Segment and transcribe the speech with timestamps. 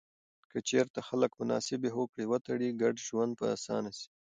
[0.51, 4.09] که چیرته خلک مناسبې هوکړې وتړي، ګډ ژوند به اسانه سي.